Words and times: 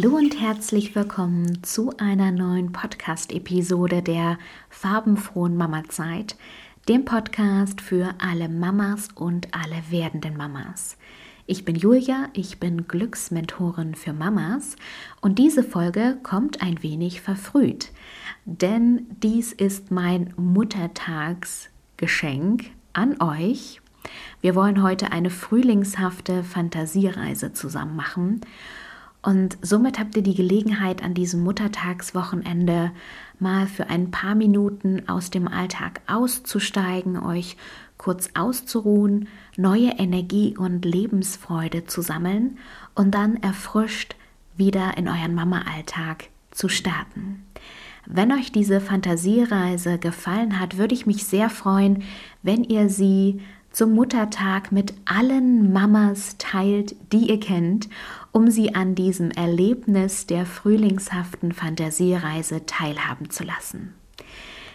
Hallo 0.00 0.14
und 0.14 0.40
herzlich 0.40 0.94
willkommen 0.94 1.64
zu 1.64 1.92
einer 1.98 2.30
neuen 2.30 2.70
Podcast-Episode 2.70 4.00
der 4.00 4.38
farbenfrohen 4.70 5.56
Mama-Zeit, 5.56 6.36
dem 6.88 7.04
Podcast 7.04 7.80
für 7.80 8.14
alle 8.18 8.48
Mamas 8.48 9.08
und 9.16 9.52
alle 9.52 9.82
werdenden 9.90 10.36
Mamas. 10.36 10.96
Ich 11.46 11.64
bin 11.64 11.74
Julia, 11.74 12.28
ich 12.32 12.60
bin 12.60 12.86
Glücksmentorin 12.86 13.96
für 13.96 14.12
Mamas 14.12 14.76
und 15.20 15.40
diese 15.40 15.64
Folge 15.64 16.16
kommt 16.22 16.62
ein 16.62 16.80
wenig 16.84 17.20
verfrüht, 17.20 17.90
denn 18.44 19.08
dies 19.20 19.52
ist 19.52 19.90
mein 19.90 20.32
Muttertagsgeschenk 20.36 22.66
an 22.92 23.20
euch. 23.20 23.80
Wir 24.42 24.54
wollen 24.54 24.80
heute 24.80 25.10
eine 25.10 25.30
frühlingshafte 25.30 26.44
Fantasiereise 26.44 27.52
zusammen 27.52 27.96
machen 27.96 28.42
und 29.22 29.58
somit 29.62 29.98
habt 29.98 30.16
ihr 30.16 30.22
die 30.22 30.34
Gelegenheit, 30.34 31.02
an 31.02 31.14
diesem 31.14 31.42
Muttertagswochenende 31.42 32.92
mal 33.40 33.66
für 33.66 33.88
ein 33.88 34.10
paar 34.10 34.34
Minuten 34.34 35.08
aus 35.08 35.30
dem 35.30 35.48
Alltag 35.48 36.00
auszusteigen, 36.06 37.18
euch 37.22 37.56
kurz 37.96 38.30
auszuruhen, 38.34 39.28
neue 39.56 39.90
Energie 39.90 40.56
und 40.56 40.84
Lebensfreude 40.84 41.84
zu 41.84 42.00
sammeln 42.00 42.58
und 42.94 43.12
dann 43.12 43.36
erfrischt 43.36 44.14
wieder 44.56 44.96
in 44.96 45.08
euren 45.08 45.34
Mama-Alltag 45.34 46.28
zu 46.50 46.68
starten. 46.68 47.44
Wenn 48.06 48.32
euch 48.32 48.52
diese 48.52 48.80
Fantasiereise 48.80 49.98
gefallen 49.98 50.58
hat, 50.58 50.78
würde 50.78 50.94
ich 50.94 51.06
mich 51.06 51.24
sehr 51.24 51.50
freuen, 51.50 52.04
wenn 52.42 52.64
ihr 52.64 52.88
sie 52.88 53.40
zum 53.78 53.94
Muttertag 53.94 54.72
mit 54.72 54.92
allen 55.04 55.72
Mamas 55.72 56.34
teilt, 56.38 56.96
die 57.12 57.30
ihr 57.30 57.38
kennt, 57.38 57.88
um 58.32 58.50
sie 58.50 58.74
an 58.74 58.96
diesem 58.96 59.30
Erlebnis 59.30 60.26
der 60.26 60.46
frühlingshaften 60.46 61.52
Fantasiereise 61.52 62.66
teilhaben 62.66 63.30
zu 63.30 63.44
lassen. 63.44 63.94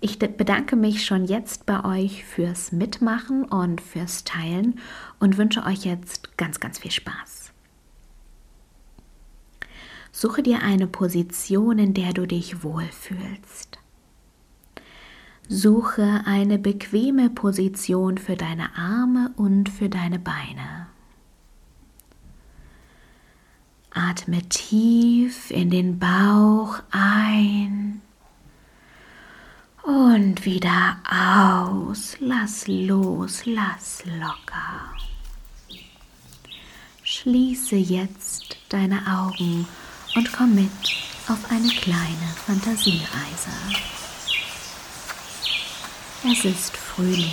Ich 0.00 0.18
bedanke 0.18 0.76
mich 0.76 1.04
schon 1.04 1.26
jetzt 1.26 1.66
bei 1.66 1.84
euch 1.84 2.24
fürs 2.24 2.72
Mitmachen 2.72 3.44
und 3.44 3.82
fürs 3.82 4.24
Teilen 4.24 4.80
und 5.20 5.36
wünsche 5.36 5.66
euch 5.66 5.84
jetzt 5.84 6.38
ganz, 6.38 6.58
ganz 6.58 6.78
viel 6.78 6.90
Spaß. 6.90 7.52
Suche 10.10 10.42
dir 10.42 10.62
eine 10.62 10.86
Position, 10.86 11.78
in 11.78 11.92
der 11.92 12.14
du 12.14 12.24
dich 12.24 12.62
wohlfühlst. 12.62 13.78
Suche 15.48 16.22
eine 16.24 16.58
bequeme 16.58 17.30
Position 17.30 18.18
für 18.18 18.34
deine 18.34 18.76
Arme 18.76 19.30
und 19.36 19.68
für 19.68 19.88
deine 19.88 20.18
Beine. 20.18 20.88
Atme 23.90 24.42
tief 24.48 25.50
in 25.50 25.70
den 25.70 25.98
Bauch 25.98 26.80
ein 26.90 28.02
und 29.84 30.44
wieder 30.44 30.96
aus. 31.08 32.16
Lass 32.18 32.66
los, 32.66 33.46
lass 33.46 34.04
locker. 34.04 34.92
Schließe 37.04 37.76
jetzt 37.76 38.56
deine 38.68 38.98
Augen 39.06 39.66
und 40.16 40.32
komm 40.32 40.56
mit 40.56 40.70
auf 41.28 41.50
eine 41.50 41.68
kleine 41.68 42.26
Fantasiereise. 42.46 43.95
Es 46.24 46.44
ist 46.44 46.76
Frühling 46.76 47.30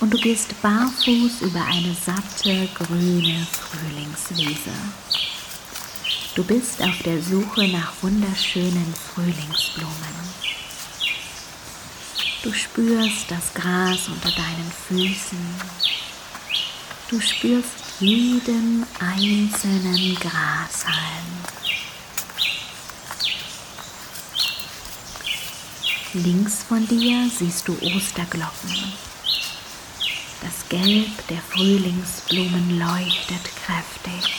und 0.00 0.12
du 0.12 0.18
gehst 0.18 0.60
barfuß 0.60 1.42
über 1.42 1.64
eine 1.64 1.94
satte 1.94 2.68
grüne 2.74 3.46
Frühlingswiese. 3.46 4.72
Du 6.34 6.42
bist 6.44 6.82
auf 6.82 6.98
der 7.04 7.22
Suche 7.22 7.68
nach 7.68 7.92
wunderschönen 8.02 8.92
Frühlingsblumen. 8.94 9.94
Du 12.42 12.52
spürst 12.52 13.30
das 13.30 13.54
Gras 13.54 14.08
unter 14.08 14.30
deinen 14.32 14.72
Füßen. 14.88 15.38
Du 17.08 17.20
spürst 17.20 18.00
jeden 18.00 18.84
einzelnen 18.98 20.14
Grashalm. 20.16 21.43
Links 26.14 26.62
von 26.62 26.86
dir 26.86 27.28
siehst 27.28 27.66
du 27.66 27.72
Osterglocken. 27.82 28.70
Das 30.40 30.68
Gelb 30.68 31.26
der 31.28 31.40
Frühlingsblumen 31.50 32.78
leuchtet 32.78 33.42
kräftig. 33.64 34.32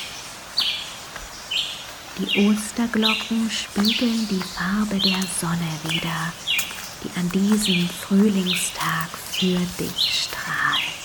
Die 2.17 2.47
Osterglocken 2.47 3.51
spiegeln 3.51 4.25
die 4.29 4.41
Farbe 4.41 4.99
der 4.99 5.19
Sonne 5.37 5.67
wider, 5.83 6.31
die 7.03 7.19
an 7.19 7.29
diesem 7.31 7.89
Frühlingstag 7.89 9.09
für 9.33 9.59
dich 9.77 10.23
strahlt. 10.23 10.95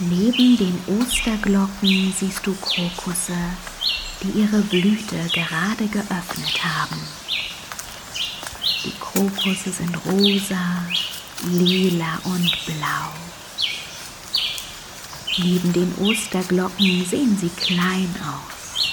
Neben 0.00 0.56
den 0.56 0.80
Osterglocken 0.88 2.12
siehst 2.18 2.44
du 2.44 2.52
Krokusse, 2.56 3.38
die 4.22 4.40
ihre 4.40 4.62
Blüte 4.62 5.16
gerade 5.32 5.86
geöffnet 5.88 6.64
haben. 6.64 7.00
Die 8.84 8.92
Krokusse 9.00 9.72
sind 9.72 9.96
rosa, 10.06 10.86
lila 11.44 12.18
und 12.24 12.66
blau. 12.66 13.12
Neben 15.38 15.72
den 15.72 15.94
Osterglocken 15.98 17.04
sehen 17.04 17.36
sie 17.38 17.50
klein 17.50 18.14
aus. 18.22 18.88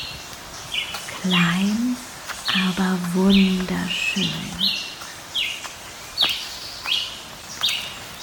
Klein, 1.21 1.95
aber 2.47 2.97
wunderschön. 3.13 4.29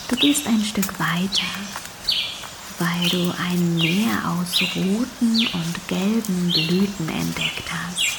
Du 0.08 0.16
gehst 0.16 0.46
ein 0.46 0.62
Stück 0.62 0.98
weiter 0.98 1.69
weil 2.80 3.08
du 3.10 3.30
ein 3.38 3.76
Meer 3.76 4.24
aus 4.24 4.62
roten 4.74 5.46
und 5.52 5.88
gelben 5.88 6.50
Blüten 6.50 7.08
entdeckt 7.10 7.70
hast. 7.70 8.16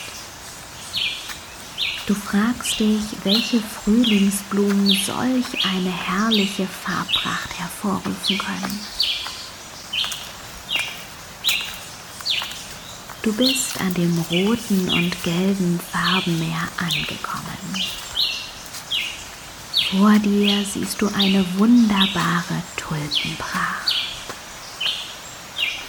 Du 2.05 2.13
fragst 2.13 2.79
dich, 2.79 3.01
welche 3.23 3.59
Frühlingsblumen 3.59 4.89
solch 5.03 5.65
eine 5.65 5.89
herrliche 5.89 6.67
Farbpracht 6.67 7.57
hervorrufen 7.57 8.37
können. 8.37 8.79
Du 13.23 13.33
bist 13.33 13.79
an 13.81 13.93
dem 13.95 14.15
roten 14.29 14.89
und 14.89 15.23
gelben 15.23 15.79
Farbenmeer 15.91 16.67
angekommen. 16.77 17.81
Vor 19.89 20.19
dir 20.19 20.63
siehst 20.65 21.01
du 21.01 21.07
eine 21.07 21.45
wunderbare 21.57 22.61
Tulpenpracht. 22.77 24.10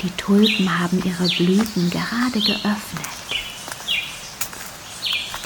Die 0.02 0.10
Tulpen 0.16 0.80
haben 0.80 1.00
ihre 1.04 1.28
Blüten 1.28 1.88
gerade 1.88 2.40
geöffnet. 2.40 3.06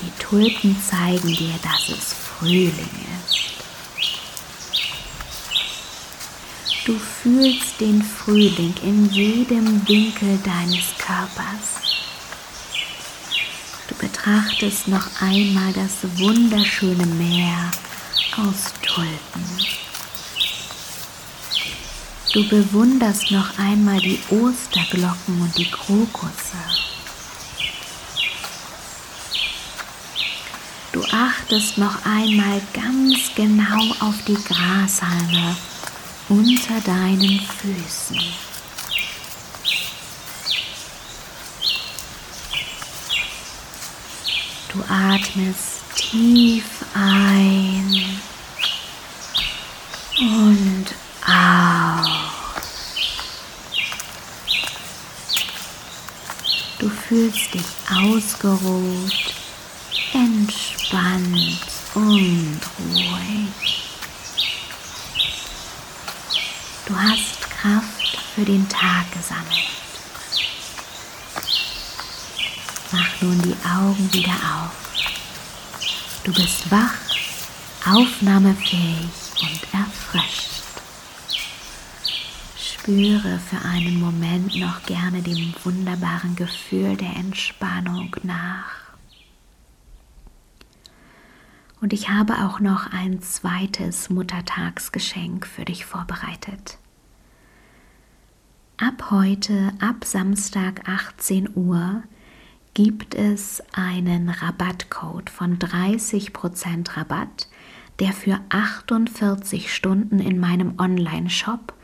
Die 0.01 0.23
Tulpen 0.23 0.77
zeigen 0.83 1.37
dir, 1.37 1.55
dass 1.63 1.91
es 1.91 2.15
Frühling 2.15 2.89
ist. 3.21 3.37
Du 6.87 6.99
fühlst 6.99 7.81
den 7.81 8.03
Frühling 8.03 8.75
in 8.83 9.11
jedem 9.11 9.87
Winkel 9.87 10.39
deines 10.43 10.97
Körpers. 10.97 11.83
Du 13.89 13.95
betrachtest 13.97 14.89
noch 14.89 15.21
einmal 15.21 15.73
das 15.75 16.19
wunderschöne 16.19 17.05
Meer 17.05 17.71
aus 18.39 18.73
Tulpen. 18.81 19.36
Du 22.37 22.47
bewunderst 22.47 23.31
noch 23.31 23.59
einmal 23.59 23.99
die 23.99 24.21
Osterglocken 24.29 25.41
und 25.41 25.57
die 25.57 25.71
Krokusse. 25.71 26.59
Du 30.93 31.03
achtest 31.05 31.79
noch 31.79 32.05
einmal 32.05 32.61
ganz 32.75 33.35
genau 33.35 33.91
auf 34.01 34.17
die 34.29 34.35
Grashalme 34.35 35.57
unter 36.29 36.79
deinen 36.85 37.41
Füßen. 37.41 38.21
Du 44.75 44.85
atmest 44.91 45.81
tief 45.95 46.67
ein 46.93 48.21
ausgeruht, 58.37 59.35
entspannt 60.13 61.59
und 61.95 62.61
ruhig. 62.79 63.83
Du 66.87 66.95
hast 66.95 67.41
Kraft 67.41 68.19
für 68.35 68.45
den 68.45 68.69
Tag 68.69 69.11
gesammelt. 69.13 69.47
Mach 72.93 73.23
nun 73.23 73.43
die 73.43 73.57
Augen 73.67 74.13
wieder 74.13 74.31
auf. 74.31 74.71
Du 76.25 76.33
bist 76.33 76.71
wach, 76.71 76.95
aufnahmefähig 77.85 79.11
und 79.41 79.61
erfrischt. 79.73 80.56
Spüre 82.87 83.41
für 83.41 83.67
einen 83.67 83.99
Moment 83.99 84.55
noch 84.61 84.85
gerne 84.85 85.21
dem 85.21 85.53
wunderbaren 85.65 86.37
Gefühl 86.37 86.97
der 86.97 87.17
Entspannung 87.17 88.15
nach. 88.23 88.93
Und 91.81 91.93
ich 91.93 92.11
habe 92.11 92.45
auch 92.45 92.61
noch 92.61 92.93
ein 92.93 93.21
zweites 93.23 94.09
Muttertagsgeschenk 94.09 95.49
für 95.49 95.65
dich 95.65 95.85
vorbereitet. 95.85 96.79
Ab 98.77 99.11
heute, 99.11 99.73
ab 99.81 100.05
Samstag 100.05 100.89
18 100.89 101.57
Uhr, 101.57 102.05
gibt 102.75 103.17
es 103.17 103.65
einen 103.73 104.29
Rabattcode 104.29 105.29
von 105.29 105.59
30% 105.59 106.97
Rabatt, 106.97 107.49
der 107.99 108.13
für 108.13 108.39
48 108.51 109.75
Stunden 109.75 110.21
in 110.21 110.39
meinem 110.39 110.79
Online-Shop 110.79 111.76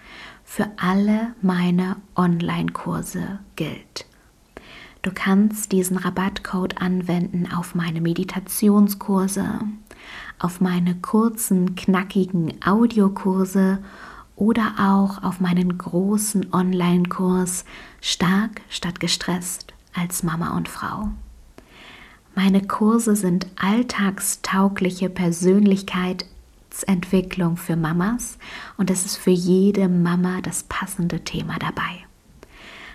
für 0.55 0.69
alle 0.77 1.35
meine 1.41 1.97
Online-Kurse 2.15 3.39
gilt. 3.57 4.05
Du 5.01 5.11
kannst 5.11 5.73
diesen 5.73 5.97
Rabattcode 5.97 6.77
anwenden 6.77 7.51
auf 7.51 7.75
meine 7.75 8.03
Meditationskurse, 8.03 9.61
auf 10.39 10.61
meine 10.61 10.97
kurzen, 10.97 11.75
knackigen 11.75 12.53
Audiokurse 12.63 13.79
oder 14.37 14.75
auch 14.79 15.23
auf 15.23 15.41
meinen 15.41 15.79
großen 15.79 16.53
Online-Kurs 16.53 17.65
Stark 18.03 18.61
statt 18.69 19.01
gestresst 19.01 19.73
als 19.95 20.23
Mama 20.23 20.55
und 20.55 20.69
Frau. 20.69 21.09
Meine 22.35 22.61
Kurse 22.67 23.17
sind 23.17 23.47
alltagstaugliche 23.57 25.09
Persönlichkeitsentwicklung 26.73 27.57
für 27.57 27.77
Mamas 27.77 28.39
und 28.77 28.91
es 28.91 29.05
ist 29.05 29.17
für 29.17 29.31
jede 29.31 29.89
Mama 29.89 30.41
das 30.43 30.65
passende 30.65 31.21
Thema 31.21 31.59
dabei. 31.59 32.07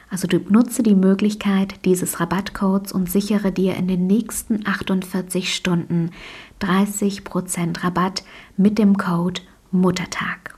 Also 0.09 0.27
du 0.27 0.39
nutze 0.50 0.83
die 0.83 0.95
Möglichkeit 0.95 1.83
dieses 1.85 2.19
Rabattcodes 2.19 2.91
und 2.94 3.12
sichere 3.12 3.51
dir 3.51 3.75
in 3.75 3.88
den 3.88 4.07
nächsten 4.07 4.65
48 4.65 5.53
Stunden 5.53 6.12
30% 6.62 7.83
Rabatt 7.83 8.24
mit 8.56 8.77
dem 8.79 8.97
Code 8.97 9.41
Muttertag. 9.71 10.57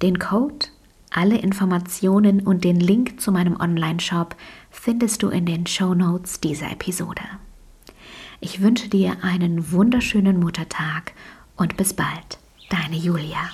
Den 0.00 0.18
Code, 0.18 0.68
alle 1.10 1.38
Informationen 1.38 2.40
und 2.40 2.64
den 2.64 2.80
Link 2.80 3.20
zu 3.20 3.30
meinem 3.30 3.60
Online-Shop 3.60 4.34
findest 4.70 5.22
du 5.22 5.28
in 5.28 5.44
den 5.44 5.66
Show 5.66 5.94
Notes 5.94 6.40
dieser 6.40 6.70
Episode. 6.70 7.22
Ich 8.40 8.60
wünsche 8.60 8.88
dir 8.88 9.18
einen 9.22 9.70
wunderschönen 9.70 10.40
Muttertag 10.40 11.12
und 11.56 11.76
bis 11.76 11.94
bald, 11.94 12.38
deine 12.70 12.96
Julia. 12.96 13.50